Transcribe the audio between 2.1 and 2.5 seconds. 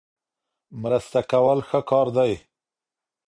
دی.